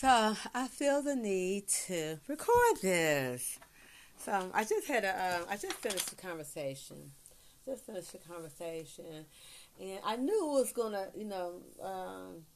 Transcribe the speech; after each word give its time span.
So 0.00 0.34
I 0.54 0.66
feel 0.66 1.02
the 1.02 1.14
need 1.14 1.68
to 1.86 2.20
record 2.26 2.80
this. 2.80 3.58
So 4.16 4.50
I 4.54 4.64
just 4.64 4.88
had 4.88 5.04
a, 5.04 5.10
uh, 5.10 5.40
I 5.46 5.58
just 5.58 5.74
finished 5.74 6.08
the 6.08 6.16
conversation, 6.16 7.10
just 7.66 7.84
finished 7.84 8.12
the 8.12 8.18
conversation, 8.18 9.26
and 9.78 9.98
I 10.02 10.16
knew 10.16 10.56
it 10.56 10.60
was 10.60 10.72
gonna, 10.72 11.08
you 11.14 11.26
know, 11.26 11.56
um, 11.82 12.46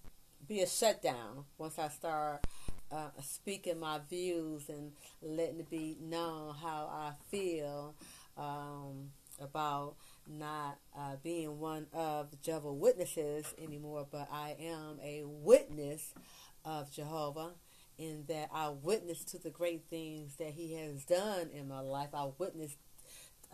be 0.49 0.63
a 0.63 0.67
shutdown 0.67 1.45
once 1.59 1.79
I 1.79 1.89
start 1.89 2.47
uh, 2.91 3.11
speaking 3.21 3.79
my 3.79 4.01
views 4.09 4.71
and 4.71 4.93
letting 5.21 5.61
it 5.61 5.69
be 5.69 5.99
known 6.01 6.55
how 6.55 6.89
I 6.91 7.13
feel 7.31 7.95
um, 8.39 9.11
about 9.39 9.97
not 10.27 10.79
uh, 10.99 11.17
being 11.23 11.61
one 11.61 11.89
of 11.93 12.31
the 12.31 12.39
Jehovah 12.39 12.73
Witnesses 12.73 13.53
anymore, 13.63 14.07
but 14.11 14.29
I 14.33 14.57
am 14.59 14.99
a 15.03 15.25
witness 15.27 16.15
of 16.65 16.91
Jehovah 16.93 17.51
in 17.99 18.25
that 18.29 18.49
I 18.53 18.71
witness 18.71 19.25
to 19.27 19.39
the 19.39 19.51
great 19.51 19.85
things 19.89 20.37
that 20.37 20.51
He 20.51 20.75
has 20.75 21.05
done 21.05 21.51
in 21.53 21.69
my 21.69 21.81
life. 21.81 22.09
I 22.15 22.29
witness 22.39 22.77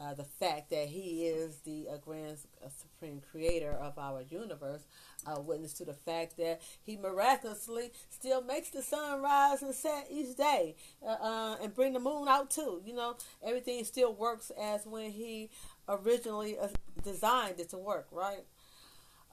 uh, 0.01 0.15
the 0.15 0.25
fact 0.25 0.71
that 0.71 0.89
He 0.89 1.27
is 1.27 1.57
the 1.59 1.89
uh, 1.93 1.97
grand 1.99 2.39
uh, 2.65 2.69
supreme 2.69 3.21
creator 3.31 3.73
of 3.73 3.99
our 3.99 4.23
universe. 4.23 4.87
I 5.27 5.39
witness 5.39 5.75
to 5.75 5.85
the 5.85 5.93
fact 5.93 6.39
that 6.39 6.63
He 6.83 6.97
miraculously 6.97 7.93
still 8.09 8.43
makes 8.43 8.71
the 8.71 8.83
sun 8.83 9.21
rise 9.21 9.63
and 9.63 9.75
set 9.75 10.07
each 10.11 10.37
day, 10.37 10.77
uh, 11.07 11.17
uh, 11.21 11.57
and 11.63 11.75
bring 11.75 11.93
the 11.93 12.01
moon 12.01 12.29
out 12.29 12.51
too. 12.51 12.81
You 12.85 12.95
know, 12.95 13.17
everything 13.45 13.85
still 13.85 14.15
works 14.15 14.51
as 14.61 14.87
when 14.87 15.11
He 15.11 15.51
originally 15.89 16.59
uh, 16.59 16.69
designed 17.03 17.61
it 17.61 17.69
to 17.71 17.79
work, 17.79 18.07
right? 18.11 18.45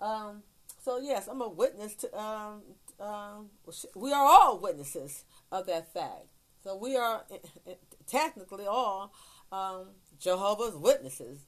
Um, 0.01 0.43
so 0.83 0.99
yes, 0.99 1.27
I'm 1.27 1.41
a 1.41 1.49
witness 1.49 1.95
to. 1.95 2.19
Um, 2.19 2.61
um, 2.99 3.49
we 3.95 4.11
are 4.13 4.25
all 4.25 4.59
witnesses 4.59 5.23
of 5.51 5.65
that 5.67 5.93
fact. 5.93 6.27
So 6.63 6.75
we 6.75 6.95
are 6.95 7.23
technically 8.07 8.65
all 8.65 9.13
um, 9.51 9.87
Jehovah's 10.19 10.75
Witnesses. 10.75 11.39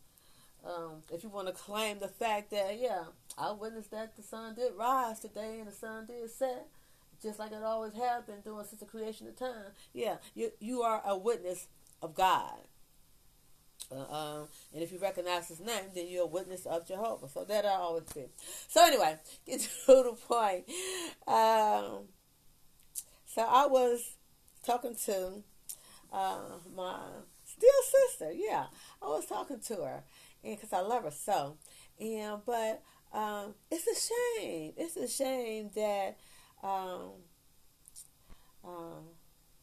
Um, 0.65 1.03
if 1.11 1.23
you 1.23 1.29
want 1.29 1.47
to 1.47 1.53
claim 1.53 1.99
the 1.99 2.07
fact 2.07 2.51
that, 2.51 2.77
yeah, 2.79 3.03
I 3.37 3.51
witnessed 3.51 3.91
that 3.91 4.15
the 4.15 4.23
sun 4.23 4.55
did 4.55 4.73
rise 4.77 5.19
today 5.19 5.59
and 5.59 5.67
the 5.67 5.75
sun 5.75 6.05
did 6.05 6.29
set, 6.29 6.67
just 7.21 7.39
like 7.39 7.51
it 7.51 7.63
always 7.63 7.93
has 7.93 8.23
been 8.23 8.41
doing 8.41 8.65
since 8.65 8.81
the 8.81 8.85
creation 8.85 9.27
of 9.27 9.37
time. 9.37 9.71
Yeah, 9.93 10.17
you 10.35 10.51
you 10.59 10.81
are 10.81 11.01
a 11.05 11.17
witness 11.17 11.67
of 12.01 12.13
God. 12.13 12.59
Uh, 13.91 14.13
um, 14.13 14.47
and 14.73 14.83
if 14.83 14.91
you 14.91 14.99
recognize 14.99 15.47
his 15.47 15.59
name, 15.59 15.85
then 15.95 16.07
you're 16.07 16.23
a 16.23 16.27
witness 16.27 16.65
of 16.65 16.87
Jehovah. 16.87 17.27
So 17.27 17.43
that 17.45 17.65
I 17.65 17.69
always 17.69 18.03
say. 18.13 18.27
So 18.67 18.85
anyway, 18.85 19.17
get 19.45 19.61
to 19.61 19.67
the 19.87 20.17
point. 20.27 20.65
Um, 21.27 22.07
so 23.25 23.41
I 23.41 23.67
was 23.67 24.15
talking 24.63 24.95
to 25.05 25.43
uh, 26.11 26.39
my 26.75 26.99
still 27.45 27.69
sister. 28.09 28.31
Yeah, 28.33 28.65
I 29.01 29.05
was 29.05 29.25
talking 29.25 29.59
to 29.59 29.75
her, 29.75 30.03
and 30.43 30.55
because 30.55 30.73
I 30.73 30.81
love 30.81 31.03
her 31.03 31.11
so. 31.11 31.57
And 31.99 32.41
but 32.45 32.81
um, 33.13 33.55
it's 33.69 33.87
a 33.87 34.39
shame. 34.41 34.73
It's 34.77 34.95
a 34.97 35.07
shame 35.07 35.69
that 35.75 36.17
um, 36.63 37.11
uh, 38.63 39.01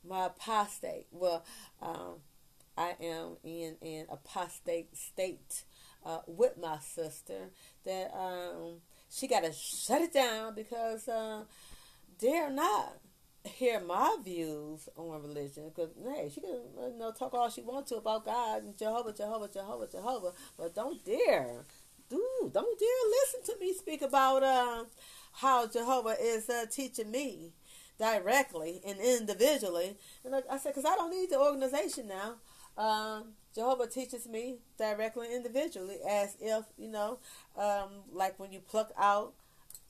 my 0.09 0.27
apostate. 0.27 1.07
Well. 1.11 1.45
Um, 1.83 2.21
I 2.79 2.95
am 3.01 3.37
in 3.43 3.77
an 3.81 4.07
apostate 4.11 4.95
state 4.97 5.65
uh, 6.05 6.19
with 6.27 6.59
my 6.61 6.79
sister 6.79 7.51
that 7.85 8.13
um, 8.15 8.81
she 9.11 9.29
got 9.29 9.45
to 9.45 9.53
shut 9.53 10.03
it 10.03 10.13
down 10.13 10.55
because 10.55 11.09
uh, 11.09 11.45
they're 12.21 12.51
not 12.51 12.99
hear 13.47 13.81
my 13.81 14.17
views 14.25 14.89
on 14.97 15.23
religion. 15.23 15.71
Because 15.75 15.91
hey 16.05 16.31
she 16.33 16.41
can 16.41 16.51
you 16.51 16.99
know 16.99 17.13
talk 17.13 17.35
all 17.35 17.51
she 17.51 17.63
wants 17.63 17.91
to 17.91 17.97
about 17.97 18.25
God 18.25 18.65
and 18.65 18.77
Jehovah 18.77 19.13
Jehovah 19.13 19.49
Jehovah 19.53 19.89
Jehovah 19.91 20.33
but 20.57 20.75
don't 20.75 21.05
dare 21.05 21.65
dude 22.09 22.53
don't 22.53 22.79
dare 22.79 22.89
listen 23.11 23.55
to 23.55 23.61
me 23.61 23.73
speak 23.73 24.03
about 24.03 24.43
uh, 24.43 24.85
how 25.33 25.67
Jehovah 25.67 26.17
is 26.21 26.49
uh, 26.49 26.67
teaching 26.71 27.11
me 27.11 27.53
directly 27.99 28.81
and 28.87 28.99
individually. 28.99 29.97
And 30.25 30.35
I 30.51 30.59
said 30.59 30.75
because 30.75 30.85
I 30.85 30.97
don't 30.97 31.11
need 31.11 31.31
the 31.31 31.39
organization 31.39 32.09
now 32.09 32.35
um, 32.77 33.33
Jehovah 33.55 33.87
teaches 33.87 34.29
me 34.29 34.59
directly 34.79 35.27
and 35.29 35.37
individually 35.37 35.97
as 36.09 36.37
if, 36.41 36.65
you 36.77 36.89
know, 36.89 37.19
um, 37.57 37.89
like 38.13 38.39
when 38.39 38.53
you 38.53 38.61
pluck 38.61 38.93
out 38.99 39.33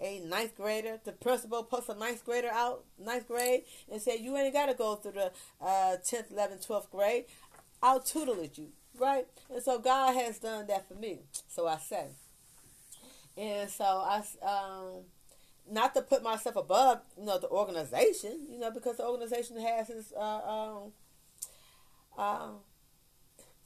a 0.00 0.20
ninth 0.20 0.56
grader, 0.56 1.00
the 1.04 1.12
principal 1.12 1.62
puts 1.64 1.88
a 1.88 1.94
ninth 1.94 2.24
grader 2.24 2.50
out, 2.52 2.84
ninth 2.98 3.26
grade, 3.26 3.62
and 3.90 4.00
say, 4.00 4.18
you 4.18 4.36
ain't 4.36 4.52
got 4.52 4.66
to 4.66 4.74
go 4.74 4.94
through 4.96 5.12
the 5.12 5.32
uh, 5.60 5.96
10th, 6.04 6.32
11th, 6.32 6.66
12th 6.66 6.90
grade. 6.90 7.24
I'll 7.82 8.00
tutelage 8.00 8.58
you, 8.58 8.68
right? 8.98 9.26
And 9.52 9.62
so 9.62 9.78
God 9.78 10.14
has 10.14 10.38
done 10.38 10.66
that 10.68 10.86
for 10.86 10.94
me. 10.94 11.20
So 11.48 11.66
I 11.66 11.78
say. 11.78 12.06
And 13.36 13.68
so 13.68 13.84
I, 13.84 14.22
um, 14.46 15.04
not 15.70 15.94
to 15.94 16.02
put 16.02 16.22
myself 16.22 16.56
above, 16.56 17.00
you 17.18 17.24
know, 17.24 17.38
the 17.38 17.48
organization, 17.48 18.46
you 18.50 18.58
know, 18.58 18.70
because 18.70 18.96
the 18.98 19.06
organization 19.06 19.58
has 19.60 19.90
its, 19.90 20.12
uh, 20.12 20.20
um, 20.20 20.92
uh, 22.16 22.48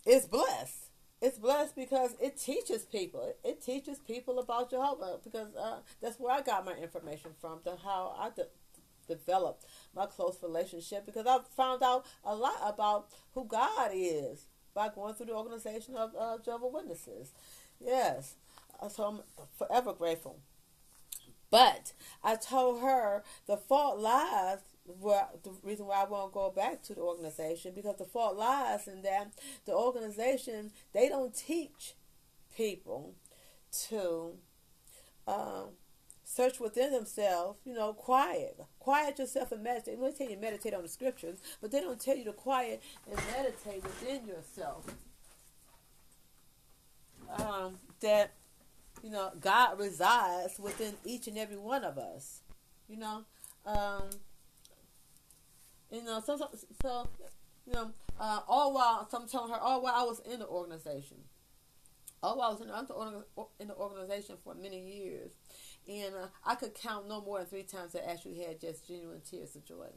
it's 0.07 0.27
blessed. 0.27 0.91
It's 1.21 1.39
blessed 1.39 1.77
because 1.77 2.17
it 2.21 2.39
teaches 2.39 2.85
people. 2.85 3.35
It 3.45 3.63
teaches 3.63 3.99
people 3.99 4.39
about 4.39 4.71
Jehovah 4.71 5.19
because 5.23 5.55
uh, 5.55 5.81
that's 6.01 6.19
where 6.19 6.35
I 6.35 6.41
got 6.41 6.65
my 6.65 6.75
information 6.75 7.33
from. 7.41 7.61
To 7.65 7.77
how 7.85 8.15
I 8.19 8.31
de- 8.31 8.47
developed 9.07 9.67
my 9.95 10.07
close 10.07 10.39
relationship 10.43 11.05
because 11.05 11.27
I 11.27 11.39
found 11.55 11.83
out 11.83 12.07
a 12.25 12.35
lot 12.35 12.57
about 12.65 13.09
who 13.35 13.45
God 13.45 13.91
is 13.93 14.47
by 14.75 14.89
going 14.89 15.15
through 15.15 15.27
the 15.27 15.35
organization 15.35 15.97
of 15.97 16.13
uh, 16.19 16.39
Jehovah 16.43 16.69
Witnesses. 16.69 17.33
Yes, 17.79 18.37
uh, 18.81 18.89
so 18.89 19.05
I'm 19.05 19.21
forever 19.59 19.93
grateful. 19.93 20.39
But 21.51 21.93
I 22.23 22.37
told 22.37 22.81
her 22.81 23.25
the 23.47 23.57
fault 23.57 23.99
lies 23.99 24.59
well, 24.99 25.31
the 25.43 25.53
reason 25.63 25.87
why 25.87 26.03
I 26.03 26.09
won't 26.09 26.33
go 26.33 26.51
back 26.51 26.83
to 26.85 26.95
the 26.95 27.01
organization 27.01 27.73
because 27.75 27.97
the 27.97 28.05
fault 28.05 28.37
lies 28.37 28.89
in 28.89 29.03
that 29.03 29.33
the 29.67 29.73
organization 29.73 30.73
they 30.93 31.09
don't 31.09 31.35
teach 31.35 31.95
people 32.57 33.15
to 33.89 34.33
um, 35.27 35.71
search 36.25 36.61
within 36.61 36.93
themselves. 36.93 37.59
You 37.65 37.75
know, 37.75 37.93
quiet, 37.93 38.61
quiet 38.79 39.19
yourself 39.19 39.53
and 39.53 39.63
meditate. 39.63 40.01
They 40.01 40.13
tell 40.13 40.31
you 40.31 40.39
meditate 40.39 40.75
on 40.75 40.83
the 40.83 40.89
scriptures, 40.89 41.39
but 41.61 41.71
they 41.71 41.81
don't 41.81 42.01
tell 42.01 42.17
you 42.17 42.25
to 42.25 42.33
quiet 42.33 42.83
and 43.07 43.21
meditate 43.37 43.83
within 43.83 44.27
yourself. 44.27 44.87
Um, 47.39 47.77
that 48.01 48.33
you 49.05 49.11
know 49.11 49.31
God 49.41 49.79
resides 49.79 50.59
within 50.59 50.95
each 51.05 51.29
and 51.29 51.39
every 51.39 51.57
one 51.57 51.85
of 51.85 51.99
us. 51.99 52.41
You 52.89 52.97
know. 52.99 53.25
Um, 53.67 54.11
you 55.91 56.05
know, 56.05 56.23
so, 56.25 56.37
so, 56.37 56.49
so 56.83 57.09
you 57.67 57.73
know, 57.73 57.91
uh, 58.19 58.41
all 58.49 58.75
while, 58.75 59.09
so 59.11 59.19
I'm 59.19 59.29
telling 59.29 59.53
her, 59.53 59.59
all 59.59 59.83
while 59.83 59.95
I 59.95 60.03
was 60.03 60.21
in 60.21 60.41
the 60.41 60.47
organization, 60.47 61.19
all 62.23 62.39
while 62.39 62.49
I 62.49 62.53
was 62.53 62.61
in, 62.61 62.69
the, 62.69 63.45
in 63.61 63.69
the 63.69 63.75
organization 63.75 64.37
for 64.43 64.55
many 64.55 64.81
years, 64.81 65.31
and 65.89 66.15
uh, 66.15 66.27
I 66.45 66.55
could 66.55 66.75
count 66.75 67.09
no 67.09 67.21
more 67.21 67.39
than 67.39 67.47
three 67.47 67.63
times 67.63 67.93
that 67.93 68.09
actually 68.09 68.39
had 68.39 68.61
just 68.61 68.87
genuine 68.87 69.21
tears 69.29 69.57
of 69.57 69.65
joy. 69.65 69.89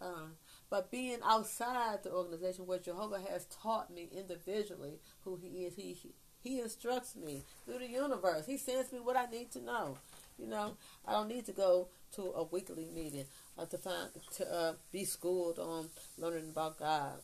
Uh, 0.00 0.28
but 0.70 0.90
being 0.90 1.18
outside 1.24 2.02
the 2.02 2.12
organization 2.12 2.66
where 2.66 2.78
Jehovah 2.78 3.20
has 3.30 3.46
taught 3.46 3.92
me 3.92 4.08
individually 4.12 5.00
who 5.24 5.36
He 5.36 5.64
is, 5.64 5.74
He 5.74 5.96
He 6.40 6.60
instructs 6.60 7.16
me 7.16 7.44
through 7.64 7.80
the 7.80 7.88
universe. 7.88 8.46
He 8.46 8.56
sends 8.58 8.92
me 8.92 9.00
what 9.00 9.16
I 9.16 9.26
need 9.26 9.50
to 9.52 9.60
know. 9.60 9.98
You 10.38 10.46
know, 10.46 10.76
I 11.06 11.12
don't 11.12 11.28
need 11.28 11.46
to 11.46 11.52
go 11.52 11.88
to 12.12 12.22
a 12.36 12.44
weekly 12.44 12.88
meeting 12.94 13.24
uh, 13.58 13.66
to 13.66 13.78
find 13.78 14.08
to 14.36 14.54
uh, 14.54 14.72
be 14.92 15.04
schooled 15.04 15.58
on 15.58 15.88
learning 16.16 16.50
about 16.50 16.78
God. 16.78 17.20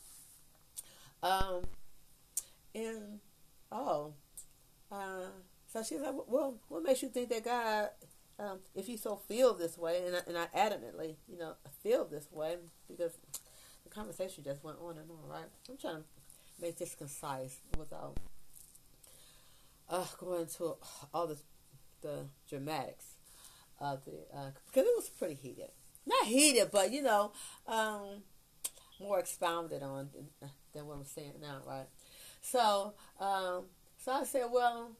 Um, 1.22 1.62
and 2.74 3.20
oh, 3.70 4.12
uh, 4.90 5.28
so 5.72 5.82
she's 5.82 6.00
like, 6.00 6.14
well, 6.26 6.56
what 6.68 6.82
makes 6.82 7.02
you 7.02 7.08
think 7.08 7.28
that 7.30 7.44
God, 7.44 7.88
um, 8.38 8.58
if 8.74 8.88
you 8.88 8.96
so 8.96 9.16
feel 9.16 9.54
this 9.54 9.78
way, 9.78 10.02
and 10.06 10.16
I, 10.16 10.20
and 10.26 10.36
I 10.36 10.46
adamantly, 10.56 11.14
you 11.28 11.38
know, 11.38 11.54
feel 11.82 12.04
this 12.04 12.28
way 12.32 12.56
because 12.88 13.12
the 13.84 13.90
conversation 13.90 14.44
just 14.44 14.62
went 14.64 14.78
on 14.80 14.98
and 14.98 15.10
on, 15.10 15.28
right? 15.28 15.44
I'm 15.68 15.76
trying 15.76 15.96
to 15.96 16.04
make 16.60 16.76
this 16.78 16.94
concise 16.94 17.58
without 17.78 18.16
uh, 19.88 20.04
going 20.18 20.46
to 20.58 20.76
all 21.12 21.26
the 21.26 21.38
the 22.04 22.26
dramatics 22.48 23.06
of 23.80 24.04
the 24.04 24.12
uh, 24.32 24.50
because 24.66 24.86
it 24.86 24.94
was 24.96 25.08
pretty 25.08 25.34
heated 25.34 25.70
not 26.06 26.26
heated, 26.26 26.68
but 26.72 26.92
you 26.92 27.02
know, 27.02 27.32
um, 27.66 28.22
more 29.00 29.18
expounded 29.18 29.82
on 29.82 30.10
than, 30.72 30.86
what 30.86 30.96
I'm 30.96 31.04
saying 31.04 31.34
now, 31.40 31.60
right? 31.66 31.86
So, 32.40 32.94
um, 33.20 33.64
so 33.96 34.12
I 34.12 34.24
said, 34.24 34.46
well, 34.50 34.92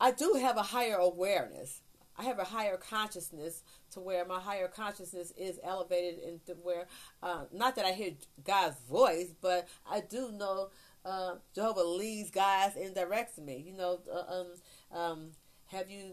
I 0.00 0.10
do 0.10 0.34
have 0.40 0.56
a 0.56 0.62
higher 0.62 0.96
awareness. 0.96 1.80
I 2.16 2.24
have 2.24 2.38
a 2.38 2.44
higher 2.44 2.76
consciousness 2.76 3.62
to 3.92 4.00
where 4.00 4.24
my 4.26 4.38
higher 4.38 4.68
consciousness 4.68 5.32
is 5.36 5.58
elevated 5.64 6.20
into 6.20 6.52
where, 6.62 6.86
uh, 7.22 7.44
not 7.52 7.74
that 7.76 7.86
I 7.86 7.92
hear 7.92 8.12
God's 8.44 8.78
voice, 8.88 9.32
but 9.40 9.66
I 9.90 10.00
do 10.00 10.30
know 10.30 10.68
uh, 11.04 11.36
Jehovah 11.54 11.82
leads, 11.82 12.30
guides, 12.30 12.76
and 12.76 12.94
directs 12.94 13.38
me. 13.38 13.64
You 13.66 13.76
know, 13.76 14.00
uh, 14.12 14.40
um, 14.40 14.46
um, 14.92 15.30
have 15.66 15.90
you 15.90 16.12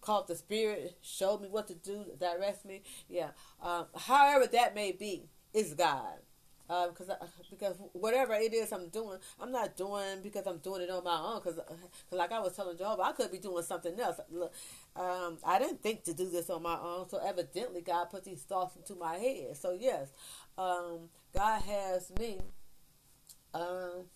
called 0.00 0.28
the 0.28 0.36
Spirit, 0.36 0.96
showed 1.02 1.40
me 1.40 1.48
what 1.48 1.66
to 1.68 1.74
do, 1.74 2.04
direct 2.18 2.64
me? 2.64 2.82
Yeah. 3.08 3.30
Um, 3.62 3.86
however 3.96 4.46
that 4.46 4.74
may 4.74 4.92
be, 4.92 5.28
is 5.54 5.74
God. 5.74 6.18
Because 6.66 7.10
uh, 7.10 7.26
because 7.50 7.76
whatever 7.92 8.32
it 8.32 8.54
is 8.54 8.72
I'm 8.72 8.88
doing, 8.88 9.18
I'm 9.38 9.52
not 9.52 9.76
doing 9.76 10.22
because 10.22 10.46
I'm 10.46 10.58
doing 10.58 10.80
it 10.80 10.90
on 10.90 11.04
my 11.04 11.18
own. 11.18 11.40
Because 11.42 11.60
like 12.10 12.32
I 12.32 12.40
was 12.40 12.56
telling 12.56 12.78
Jehovah, 12.78 13.02
I 13.02 13.12
could 13.12 13.30
be 13.30 13.38
doing 13.38 13.62
something 13.62 13.98
else. 14.00 14.18
Look, 14.30 14.52
um, 14.96 15.36
I 15.44 15.58
didn't 15.58 15.82
think 15.82 16.04
to 16.04 16.14
do 16.14 16.30
this 16.30 16.48
on 16.48 16.62
my 16.62 16.78
own. 16.78 17.08
So 17.10 17.18
evidently, 17.18 17.82
God 17.82 18.06
put 18.10 18.24
these 18.24 18.42
thoughts 18.42 18.76
into 18.76 18.94
my 18.94 19.16
head. 19.16 19.58
So 19.58 19.76
yes, 19.78 20.08
um, 20.56 21.10
God 21.34 21.60
has 21.62 22.10
me 22.18 22.40
um, 23.52 24.06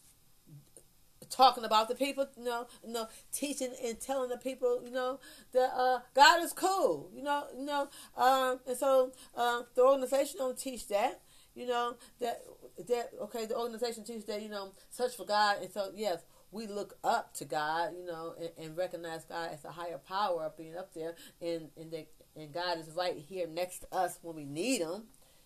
talking 1.31 1.65
about 1.65 1.89
the 1.89 1.95
people, 1.95 2.27
you 2.37 2.45
know, 2.45 2.67
you 2.87 2.93
know, 2.93 3.07
teaching 3.33 3.73
and 3.85 4.01
telling 4.01 4.29
the 4.31 4.37
people, 4.37 4.83
you 4.85 4.91
know, 4.91 5.21
that 5.53 5.71
uh, 5.75 6.01
God 6.15 6.43
is 6.43 6.53
cool, 6.53 7.11
you 7.15 7.23
know, 7.23 7.45
you 7.57 7.65
know, 7.65 7.89
um, 8.17 8.61
and 8.67 8.77
so 8.77 9.13
uh, 9.37 9.63
the 9.75 9.83
organization 9.83 10.39
don't 10.39 10.59
teach 10.59 10.89
that, 10.89 11.21
you 11.55 11.67
know, 11.67 11.97
that 12.21 12.43
that 12.89 13.11
okay, 13.23 13.47
the 13.47 13.57
organization 13.57 14.05
teaches 14.05 14.25
that, 14.27 14.43
you 14.43 14.49
know, 14.49 14.73
search 14.91 15.17
for 15.17 15.27
God, 15.27 15.59
and 15.63 15.73
so 15.73 15.91
yes, 15.95 16.23
we 16.51 16.67
look 16.67 16.97
up 17.05 17.35
to 17.35 17.45
God, 17.45 17.93
you 17.99 18.07
know, 18.07 18.35
and, 18.39 18.51
and 18.59 18.77
recognize 18.77 19.25
God 19.25 19.51
as 19.53 19.65
a 19.65 19.71
higher 19.71 19.99
power 19.99 20.45
of 20.45 20.57
being 20.57 20.77
up 20.77 20.95
there, 20.95 21.15
and 21.41 21.69
and 21.77 21.91
that 21.93 22.07
and 22.37 22.53
God 22.53 22.79
is 22.79 22.91
right 22.97 23.17
here 23.17 23.47
next 23.47 23.81
to 23.81 23.95
us 23.95 24.19
when 24.23 24.37
we 24.37 24.45
need 24.45 24.81
Him. 24.81 25.05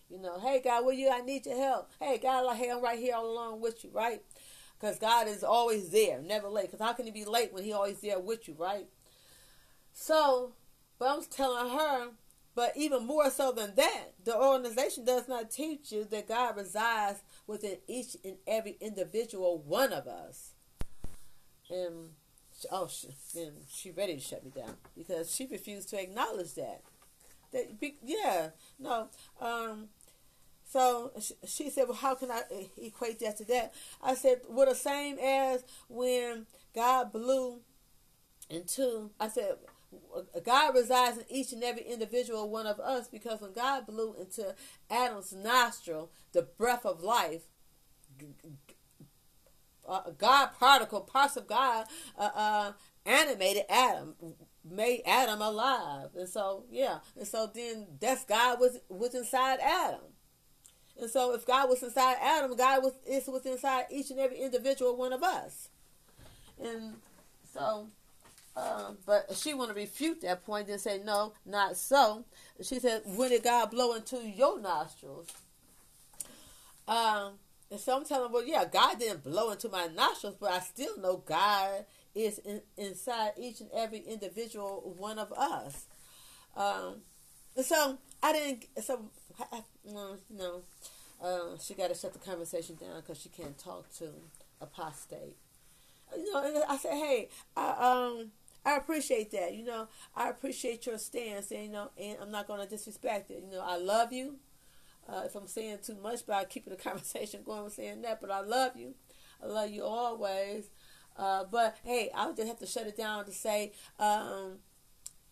You 0.09 0.19
know, 0.19 0.39
hey 0.39 0.61
God, 0.63 0.85
where 0.85 0.93
you? 0.93 1.09
I 1.09 1.21
need 1.21 1.45
your 1.45 1.57
help. 1.57 1.89
Hey 1.99 2.19
God, 2.19 2.55
hey, 2.55 2.69
I'm 2.69 2.83
right 2.83 2.99
here 2.99 3.15
all 3.15 3.31
along 3.31 3.61
with 3.61 3.83
you, 3.83 3.89
right? 3.91 4.21
Because 4.83 4.99
God 4.99 5.29
is 5.29 5.45
always 5.45 5.91
there, 5.91 6.21
never 6.21 6.49
late. 6.49 6.69
Because 6.69 6.85
how 6.85 6.91
can 6.91 7.05
He 7.05 7.11
be 7.11 7.23
late 7.23 7.53
when 7.53 7.63
He 7.63 7.71
always 7.71 8.01
there 8.01 8.19
with 8.19 8.49
you, 8.49 8.55
right? 8.57 8.85
So, 9.93 10.51
but 10.99 11.07
I'm 11.07 11.23
telling 11.23 11.71
her, 11.71 12.09
but 12.53 12.73
even 12.75 13.05
more 13.05 13.31
so 13.31 13.53
than 13.53 13.75
that, 13.75 14.07
the 14.25 14.35
organization 14.35 15.05
does 15.05 15.29
not 15.29 15.49
teach 15.49 15.93
you 15.93 16.03
that 16.11 16.27
God 16.27 16.57
resides 16.57 17.23
within 17.47 17.77
each 17.87 18.17
and 18.25 18.35
every 18.45 18.75
individual 18.81 19.57
one 19.57 19.93
of 19.93 20.05
us. 20.05 20.51
And 21.69 22.09
oh, 22.69 22.89
she, 22.89 23.07
she 23.73 23.91
ready 23.91 24.15
to 24.15 24.21
shut 24.21 24.43
me 24.43 24.51
down 24.53 24.75
because 24.97 25.33
she 25.33 25.47
refused 25.47 25.87
to 25.91 26.01
acknowledge 26.01 26.55
that. 26.55 26.81
That 27.53 27.67
yeah, 28.03 28.49
no, 28.77 29.07
um, 29.39 29.87
so 30.73 31.11
she 31.45 31.69
said, 31.69 31.83
Well, 31.87 31.97
how 31.97 32.15
can 32.15 32.31
I 32.31 32.41
equate 32.81 33.19
that 33.19 33.37
to 33.37 33.45
that? 33.45 33.75
I 34.01 34.15
said, 34.15 34.41
Well, 34.49 34.65
the 34.65 34.73
same 34.73 35.19
as 35.19 35.63
when 35.87 36.47
God 36.73 37.11
blew 37.11 37.59
into, 38.49 39.11
I 39.19 39.27
said, 39.27 39.57
God 40.43 40.73
resides 40.73 41.19
in 41.19 41.25
each 41.29 41.53
and 41.53 41.63
every 41.63 41.83
individual 41.83 42.49
one 42.49 42.65
of 42.65 42.79
us 42.79 43.07
because 43.07 43.39
when 43.39 43.53
God 43.53 43.85
blew 43.85 44.15
into 44.19 44.55
Adam's 44.89 45.31
nostril 45.31 46.09
the 46.31 46.41
breath 46.41 46.87
of 46.87 47.03
life, 47.03 47.43
uh, 49.87 50.09
God 50.17 50.49
particle, 50.59 51.01
parts 51.01 51.37
of 51.37 51.45
God, 51.45 51.85
uh, 52.17 52.31
uh, 52.33 52.71
animated 53.05 53.65
Adam, 53.69 54.15
made 54.67 55.03
Adam 55.05 55.39
alive, 55.39 56.09
and 56.15 56.27
so 56.27 56.63
yeah, 56.71 56.99
and 57.15 57.27
so 57.27 57.51
then 57.53 57.85
that's 57.99 58.25
God 58.25 58.59
was 58.59 58.79
was 58.89 59.13
inside 59.13 59.59
Adam. 59.61 60.12
And 60.99 61.09
so 61.09 61.33
if 61.33 61.45
God 61.45 61.69
was 61.69 61.81
inside 61.83 62.17
Adam, 62.21 62.55
God 62.55 62.83
was 62.83 62.93
is 63.07 63.27
was 63.27 63.45
inside 63.45 63.85
each 63.89 64.11
and 64.11 64.19
every 64.19 64.37
individual 64.37 64.95
one 64.95 65.13
of 65.13 65.23
us. 65.23 65.69
And 66.63 66.95
so 67.53 67.87
um, 68.55 68.97
but 69.05 69.35
she 69.35 69.53
want 69.53 69.69
to 69.69 69.75
refute 69.75 70.21
that 70.21 70.45
point 70.45 70.69
and 70.69 70.79
say 70.79 71.01
no, 71.03 71.33
not 71.45 71.75
so. 71.75 72.25
She 72.61 72.79
said, 72.79 73.01
"When 73.05 73.29
did 73.29 73.43
God 73.43 73.71
blow 73.71 73.95
into 73.95 74.17
your 74.17 74.59
nostrils?" 74.59 75.27
Um, 76.87 77.33
and 77.71 77.79
so 77.79 77.97
I'm 77.97 78.05
telling, 78.05 78.29
her, 78.29 78.33
well, 78.33 78.45
yeah, 78.45 78.65
God 78.65 78.99
didn't 78.99 79.23
blow 79.23 79.49
into 79.49 79.69
my 79.69 79.87
nostrils, 79.87 80.35
but 80.39 80.51
I 80.51 80.59
still 80.59 80.95
know 80.99 81.23
God 81.25 81.85
is 82.13 82.37
in, 82.39 82.61
inside 82.77 83.31
each 83.39 83.61
and 83.61 83.71
every 83.73 83.99
individual 83.99 84.93
one 84.97 85.17
of 85.17 85.31
us. 85.31 85.85
Um, 86.55 86.97
so 87.61 87.97
I 88.21 88.33
didn't. 88.33 88.65
So 88.83 89.09
no, 89.85 90.17
no. 90.29 90.61
Uh, 91.21 91.57
she 91.57 91.73
got 91.73 91.89
to 91.89 91.95
shut 91.95 92.13
the 92.13 92.19
conversation 92.19 92.75
down 92.75 92.99
because 93.01 93.21
she 93.21 93.29
can't 93.29 93.57
talk 93.57 93.91
to 93.97 94.09
apostate. 94.59 95.37
You 96.15 96.31
know, 96.31 96.63
I 96.67 96.77
said, 96.77 96.93
hey, 96.93 97.29
I 97.55 97.69
um. 97.79 98.31
I 98.65 98.77
appreciate 98.77 99.29
that. 99.31 99.53
You 99.55 99.65
know, 99.65 99.89
I 100.15 100.29
appreciate 100.29 100.85
your 100.85 100.97
stance, 100.97 101.51
and 101.51 101.65
you 101.65 101.69
know, 101.69 101.91
and 101.99 102.17
I'm 102.21 102.31
not 102.31 102.47
to 102.47 102.65
disrespect 102.65 103.29
it. 103.29 103.43
You 103.43 103.57
know, 103.57 103.61
I 103.61 103.75
love 103.75 104.13
you. 104.13 104.37
Uh, 105.07 105.23
if 105.25 105.35
I'm 105.35 105.47
saying 105.47 105.79
too 105.83 105.97
much 106.01 106.25
by 106.25 106.45
keeping 106.45 106.71
the 106.71 106.81
conversation 106.89 107.41
going 107.43 107.63
with 107.63 107.73
saying 107.73 108.01
that, 108.03 108.21
but 108.21 108.31
I 108.31 108.39
love 108.39 108.77
you. 108.77 108.93
I 109.43 109.47
love 109.47 109.69
you 109.69 109.83
always. 109.83 110.69
Uh, 111.17 111.43
but 111.51 111.77
hey, 111.83 112.09
I 112.15 112.25
would 112.27 112.35
just 112.35 112.47
have 112.47 112.59
to 112.59 112.65
shut 112.65 112.87
it 112.87 112.97
down 112.97 113.25
to 113.25 113.31
say, 113.31 113.73
um, 113.99 114.59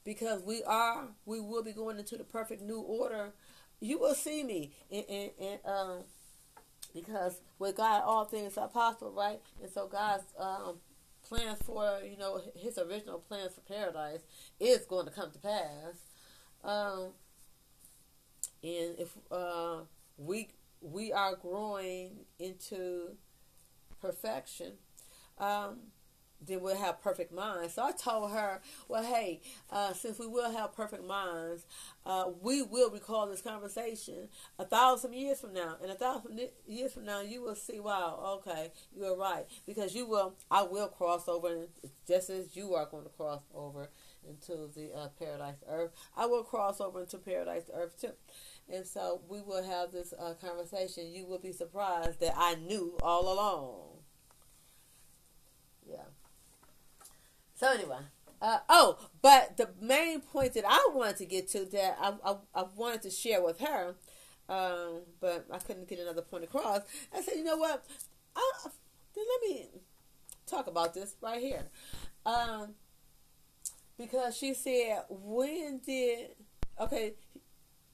because 0.04 0.44
we 0.44 0.64
are, 0.64 1.08
we 1.26 1.40
will 1.40 1.64
be 1.64 1.72
going 1.74 2.00
into 2.00 2.18
the 2.18 2.24
perfect 2.24 2.62
new 2.62 2.80
order 2.80 3.34
you 3.82 4.00
will 4.00 4.14
see 4.14 4.44
me 4.44 4.72
and, 4.90 5.04
and, 5.10 5.32
and 5.42 5.60
um 5.66 6.04
because 6.94 7.42
with 7.58 7.78
God 7.78 8.04
all 8.06 8.26
things 8.26 8.58
are 8.58 8.68
possible, 8.68 9.12
right? 9.12 9.42
And 9.62 9.72
so 9.72 9.88
God's 9.88 10.24
um 10.40 10.78
plans 11.28 11.60
for 11.66 12.00
you 12.06 12.18
know 12.18 12.42
his 12.56 12.78
original 12.78 13.20
plans 13.20 13.54
for 13.56 13.62
paradise 13.62 14.22
is 14.60 14.86
going 14.86 15.06
to 15.08 15.12
come 15.12 15.32
to 15.32 15.40
pass. 15.40 15.96
Um 16.64 17.10
and 18.64 18.96
if 19.00 19.18
uh 19.32 19.80
we 20.18 20.50
we 20.82 21.12
are 21.12 21.36
growing 21.36 22.26
into 22.40 23.16
perfection, 24.00 24.74
um 25.40 25.78
then 26.46 26.62
we'll 26.62 26.78
have 26.78 27.02
perfect 27.02 27.32
minds. 27.32 27.76
So 27.76 27.84
I 27.84 27.92
told 27.92 28.32
her, 28.32 28.62
well, 28.88 29.04
hey, 29.04 29.42
uh, 29.70 29.94
since 29.94 30.20
we 30.20 30.28
will 30.28 30.52
have 30.52 30.76
perfect 30.76 31.06
minds, 31.06 31.66
uh, 32.06 32.26
we 32.42 32.62
will 32.62 32.90
recall 32.90 33.28
this 33.28 33.42
conversation 33.42 34.28
a 34.58 34.66
thousand 34.66 35.14
years 35.14 35.40
from 35.40 35.54
now. 35.54 35.78
And 35.82 35.92
a 35.92 35.96
thousand 35.96 36.40
years 36.68 36.94
from 36.94 37.06
now, 37.06 37.22
you 37.22 37.42
will 37.42 37.56
see, 37.56 37.80
wow, 37.80 38.40
okay, 38.40 38.72
you're 38.96 39.18
right. 39.18 39.46
Because 39.66 39.94
you 39.94 40.08
will, 40.08 40.36
I 40.50 40.64
will 40.64 40.88
cross 40.88 41.28
over, 41.28 41.68
just 42.08 42.30
as 42.30 42.56
you 42.56 42.74
are 42.74 42.86
going 42.86 43.04
to 43.04 43.10
cross 43.10 43.42
over 43.54 43.90
into 44.28 44.70
the 44.74 44.92
uh, 44.96 45.08
paradise 45.20 45.64
earth. 45.68 45.92
I 46.16 46.26
will 46.26 46.44
cross 46.44 46.80
over 46.82 47.02
into 47.02 47.18
paradise 47.18 47.70
earth 47.74 48.00
too. 48.00 48.14
And 48.72 48.86
so 48.86 49.22
we 49.28 49.42
will 49.42 49.64
have 49.64 49.92
this 49.92 50.14
uh, 50.18 50.34
conversation. 50.34 51.12
You 51.12 51.26
will 51.26 51.40
be 51.40 51.52
surprised 51.52 52.20
that 52.22 52.34
I 52.38 52.56
knew 52.56 52.98
all 53.02 53.32
along. 53.34 54.00
Yeah. 55.88 56.06
So 57.62 57.72
anyway, 57.72 58.00
uh, 58.42 58.58
oh, 58.70 58.98
but 59.22 59.56
the 59.58 59.70
main 59.80 60.22
point 60.22 60.56
that 60.56 60.64
I 60.68 60.90
wanted 60.96 61.18
to 61.18 61.26
get 61.28 61.48
to 61.50 61.64
that 61.66 61.96
I, 62.02 62.14
I, 62.26 62.36
I 62.56 62.66
wanted 62.76 63.04
to 63.04 63.12
share 63.12 63.44
with 63.44 63.60
her, 63.60 63.94
um, 64.50 65.02
but 65.20 65.46
I 65.52 65.60
couldn't 65.60 65.88
get 65.88 66.00
another 66.00 66.24
point 66.24 66.44
across. 66.44 66.82
I 67.16 67.22
said, 67.22 67.36
you 67.36 67.44
know 67.44 67.58
what? 67.58 67.86
I, 68.36 68.52
let 69.16 69.42
me 69.48 69.68
talk 70.48 70.66
about 70.66 70.96
this 70.96 71.14
right 71.22 71.40
here, 71.40 71.66
um, 72.26 72.74
because 73.96 74.36
she 74.36 74.56
said, 74.56 75.04
when 75.08 75.82
did 75.86 76.30
okay? 76.80 77.14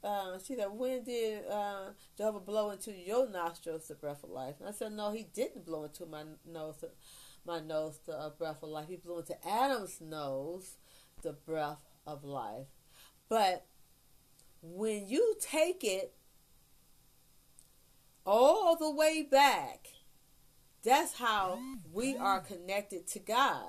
Uh, 0.01 0.37
she 0.47 0.55
said, 0.55 0.67
when 0.71 1.03
did 1.03 1.45
uh, 1.51 1.87
Jehovah 2.17 2.39
blow 2.39 2.69
into 2.69 2.93
your 2.93 3.29
nostrils 3.29 3.89
the 3.89 3.95
breath 3.95 4.23
of 4.23 4.29
life? 4.29 4.55
And 4.61 4.69
I 4.69 4.71
said, 4.71 4.93
no, 4.93 5.11
he 5.11 5.27
didn't 5.33 5.65
blow 5.65 5.83
into 5.83 6.05
my 6.05 6.23
nose 6.49 6.85
my 7.47 7.59
nose 7.61 7.99
the 8.05 8.13
uh, 8.13 8.29
breath 8.29 8.61
of 8.61 8.69
life. 8.69 8.87
He 8.89 8.97
blew 8.97 9.19
into 9.19 9.47
Adam's 9.47 10.01
nose 10.01 10.75
the 11.23 11.33
breath 11.33 11.83
of 12.05 12.23
life. 12.23 12.67
But 13.29 13.65
when 14.61 15.07
you 15.07 15.35
take 15.39 15.83
it 15.83 16.13
all 18.25 18.75
the 18.75 18.91
way 18.91 19.23
back, 19.23 19.87
that's 20.83 21.13
how 21.15 21.59
we 21.91 22.15
are 22.15 22.41
connected 22.41 23.07
to 23.07 23.19
God. 23.19 23.65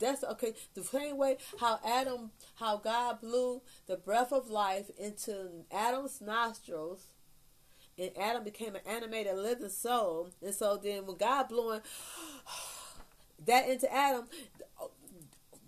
That's 0.00 0.24
okay. 0.24 0.54
The 0.74 0.82
same 0.82 1.18
way 1.18 1.36
how 1.60 1.78
Adam, 1.86 2.30
how 2.56 2.78
God 2.78 3.20
blew 3.20 3.62
the 3.86 3.96
breath 3.96 4.32
of 4.32 4.50
life 4.50 4.90
into 4.98 5.64
Adam's 5.70 6.20
nostrils, 6.20 7.08
and 7.98 8.10
Adam 8.16 8.44
became 8.44 8.74
an 8.74 8.80
animated 8.86 9.36
living 9.36 9.68
soul. 9.68 10.30
And 10.42 10.54
so 10.54 10.76
then 10.82 11.06
when 11.06 11.16
God 11.16 11.48
blew 11.48 11.72
in 11.72 11.80
that 13.46 13.68
into 13.68 13.92
Adam, 13.92 14.26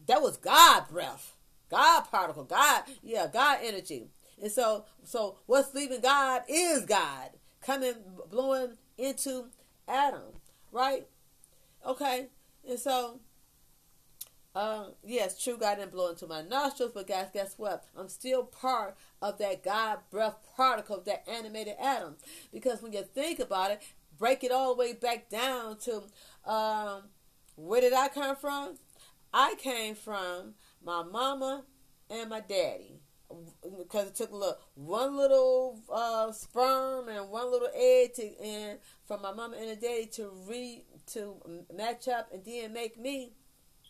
that 0.07 0.23
was 0.23 0.37
God 0.37 0.89
breath. 0.89 1.37
God 1.71 2.01
particle, 2.11 2.45
God, 2.45 2.83
yeah, 3.03 3.29
God 3.33 3.61
energy. 3.63 4.09
And 4.43 4.51
so, 4.51 4.85
so 5.05 5.37
what's 5.47 5.75
leaving 5.75 6.01
God 6.01 6.43
is 6.49 6.85
God 6.85 7.31
coming, 7.65 7.95
blowing 8.29 8.73
into 8.99 9.47
Adam, 9.87 10.41
right? 10.73 11.07
Okay, 11.87 12.27
and 12.69 12.79
so, 12.79 13.21
um, 14.55 14.95
yes, 15.05 15.43
true, 15.43 15.57
God 15.57 15.77
didn't 15.77 15.93
blow 15.93 16.11
into 16.11 16.27
my 16.27 16.43
nostrils, 16.43 16.93
but 16.93 17.07
guys, 17.07 17.29
guess 17.33 17.55
what? 17.57 17.85
I'm 17.97 18.09
still 18.09 18.43
part 18.43 18.97
of 19.23 19.39
that 19.39 19.63
God 19.63 20.01
breath 20.11 20.37
particle 20.57 21.01
that 21.07 21.29
animated 21.29 21.75
Adam. 21.81 22.17
Because 22.53 22.83
when 22.83 22.93
you 22.93 23.03
think 23.03 23.39
about 23.39 23.71
it, 23.71 23.83
break 24.19 24.43
it 24.43 24.51
all 24.51 24.75
the 24.75 24.81
way 24.81 24.93
back 24.93 25.31
down 25.31 25.79
to 25.79 26.03
um, 26.45 27.05
where 27.67 27.81
did 27.81 27.93
I 27.93 28.09
come 28.09 28.37
from? 28.37 28.77
I 29.33 29.55
came 29.59 29.95
from 29.95 30.55
my 30.85 31.03
mama 31.03 31.65
and 32.09 32.31
my 32.31 32.41
daddy. 32.41 33.01
Because 33.79 34.09
it 34.09 34.17
took 34.17 34.33
a 34.33 34.37
little, 34.37 34.59
one 34.75 35.17
little 35.17 35.79
uh, 35.93 36.33
sperm 36.33 37.09
and 37.09 37.31
one 37.31 37.49
little 37.51 37.69
egg 37.73 38.15
to 38.15 38.23
and 38.43 38.79
from 39.07 39.23
my 39.23 39.33
mama 39.33 39.57
and 39.57 39.71
the 39.71 39.77
daddy 39.77 40.07
to 40.07 40.33
re 40.49 40.83
to 41.13 41.37
match 41.73 42.09
up 42.09 42.33
and 42.33 42.45
then 42.45 42.73
make 42.73 42.99
me. 42.99 43.35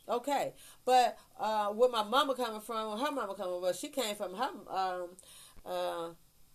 Okay. 0.07 0.53
But 0.85 1.17
uh, 1.39 1.69
where 1.69 1.89
my 1.89 2.03
mama 2.03 2.35
coming 2.35 2.61
from 2.61 2.99
her 2.99 3.13
mama 3.13 3.35
coming 3.35 3.63
well 3.63 3.73
she 3.73 3.89
came 3.89 4.15
from 4.15 4.35
her 4.35 4.51
um, 4.69 5.09
uh, 5.65 6.09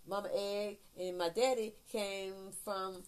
mama 0.07 0.29
egg 0.35 0.77
and 0.99 1.17
my 1.17 1.29
daddy 1.29 1.73
came 1.91 2.33
from 2.63 3.01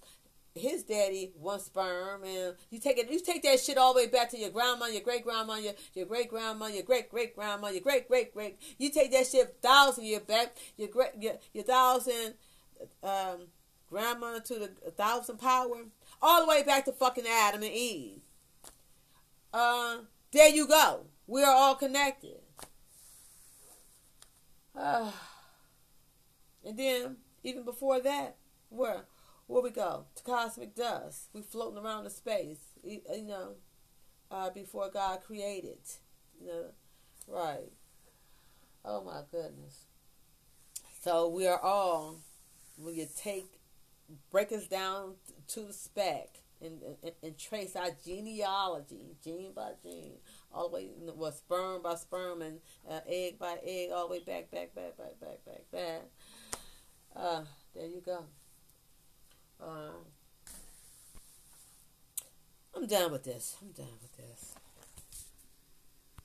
his 0.58 0.84
daddy 0.84 1.32
one 1.40 1.60
sperm, 1.60 2.24
and 2.24 2.56
you 2.70 2.80
take 2.80 2.98
it, 2.98 3.10
you 3.10 3.20
take 3.20 3.44
that 3.44 3.60
shit 3.60 3.78
all 3.78 3.94
the 3.94 4.02
way 4.02 4.08
back 4.08 4.30
to 4.32 4.38
your 4.38 4.50
grandma, 4.50 4.88
your 4.88 5.02
great 5.02 5.24
grandma, 5.24 5.56
your 5.56 5.74
your 5.94 6.06
great 6.06 6.30
grandma, 6.30 6.68
your 6.68 6.84
great 6.84 7.10
great 7.10 7.36
grandma, 7.36 7.70
your 7.70 7.82
great 7.82 8.08
great 8.08 8.34
great. 8.34 8.60
You 8.78 8.90
take 8.92 9.12
that 9.12 9.28
shit 9.28 9.58
thousand 9.62 10.06
years 10.06 10.24
back, 10.24 10.56
your 10.78 10.90
great 10.90 11.12
your, 11.20 11.34
your 11.54 11.64
thousand 11.64 12.36
um, 13.04 13.48
grandma 13.90 14.40
to 14.40 14.56
the 14.56 14.92
thousand 14.92 15.38
power, 15.38 15.86
all 16.22 16.42
the 16.42 16.48
way 16.48 16.64
back 16.64 16.86
to 16.86 16.92
fucking 16.92 17.26
Adam 17.28 17.64
and 17.64 17.72
Eve. 17.72 18.22
Uh, 19.54 19.98
there 20.32 20.50
you 20.50 20.68
go. 20.68 21.06
We 21.26 21.44
are 21.44 21.56
all 21.56 21.76
connected. 21.76 22.38
Uh, 24.76 25.12
and 26.66 26.78
then 26.78 27.18
even 27.44 27.64
before 27.64 28.00
that, 28.02 28.36
where 28.70 29.06
where 29.48 29.64
we 29.64 29.70
go 29.70 30.06
to 30.16 30.24
cosmic 30.24 30.76
dust. 30.76 31.30
We 31.34 31.42
floating 31.42 31.84
around 31.84 32.04
the 32.04 32.10
space, 32.10 32.60
you 32.84 33.02
know, 33.24 33.56
uh, 34.30 34.50
before 34.52 34.90
God 34.90 35.22
created. 35.26 35.80
You 36.40 36.48
know, 36.48 36.66
right? 37.28 37.72
Oh 38.86 39.04
my 39.04 39.22
goodness. 39.32 39.86
So 41.02 41.30
we 41.30 41.48
are 41.48 41.60
all 41.60 42.18
when 42.78 42.96
you 42.96 43.08
take 43.18 43.46
break 44.32 44.52
us 44.52 44.68
down 44.68 45.16
to 45.48 45.62
the 45.62 45.74
speck 45.74 46.30
and, 46.62 46.82
and, 47.04 47.12
and 47.22 47.38
trace 47.38 47.76
our 47.76 47.90
genealogy, 48.06 49.16
gene 49.24 49.52
by 49.54 49.72
gene, 49.84 50.18
all 50.54 50.70
the 50.70 50.76
way 50.76 50.90
well, 51.16 51.32
sperm 51.32 51.82
by 51.82 51.96
sperm 51.96 52.42
and 52.42 52.60
uh, 52.90 53.00
egg 53.08 53.38
by 53.38 53.58
egg, 53.64 53.90
all 53.94 54.08
the 54.08 54.14
way 54.14 54.20
back, 54.20 54.50
back, 54.52 54.74
back, 54.74 54.98
back, 54.98 55.20
back, 55.20 55.46
back, 55.46 55.72
back. 55.72 56.02
Uh, 57.16 57.42
there 57.76 57.88
you 57.88 58.02
go. 58.06 58.24
Uh, 59.62 59.92
I'm 62.76 62.86
done 62.86 63.12
with 63.12 63.24
this. 63.24 63.56
I'm 63.62 63.72
done 63.72 63.98
with 64.02 64.16
this. 64.18 64.57